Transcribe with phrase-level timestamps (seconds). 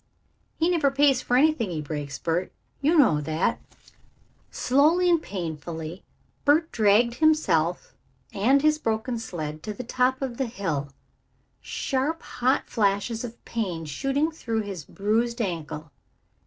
[0.57, 2.51] "He never pays for anything he breaks, Bert,
[2.81, 3.61] you know that."
[4.49, 6.03] Slowly and painfully
[6.43, 7.93] Bert dragged himself
[8.33, 10.89] and his broken sled to the top of the hill.
[11.61, 15.91] Sharp, hot flashes of pain shooting through his bruised ankle.